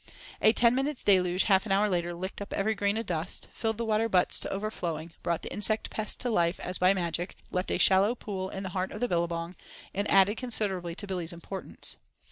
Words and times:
A 0.41 0.51
ten 0.51 0.73
minutes' 0.73 1.03
deluge 1.03 1.43
half 1.43 1.67
an 1.67 1.71
hour 1.71 1.87
later 1.87 2.11
licked 2.15 2.41
up 2.41 2.53
every 2.53 2.73
grain 2.73 2.97
of 2.97 3.05
dust, 3.05 3.47
filled 3.51 3.77
the 3.77 3.85
water 3.85 4.09
butts 4.09 4.39
to 4.39 4.49
overflowing, 4.51 5.13
brought 5.21 5.43
the 5.43 5.53
insect 5.53 5.91
pest 5.91 6.19
to 6.21 6.31
life 6.31 6.59
as 6.59 6.79
by 6.79 6.91
magic, 6.91 7.35
left 7.51 7.69
a 7.69 7.77
shallow 7.77 8.15
pool 8.15 8.49
in 8.49 8.63
the 8.63 8.69
heart 8.69 8.91
of 8.91 8.99
the 8.99 9.07
billabong, 9.07 9.55
and 9.93 10.09
added 10.09 10.37
considerably 10.37 10.95
to 10.95 11.05
Billy's 11.05 11.33
importance. 11.33 11.97